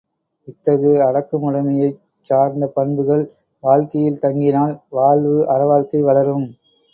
[0.47, 1.99] இத்தகு அடக்கமுடைமையைச்
[2.25, 3.23] சார்ந்த பண்புகள்
[3.63, 6.47] வாழ்க்கையில் தங்கினால் வாழ்வு அறவாழ்க்கை வளரும்.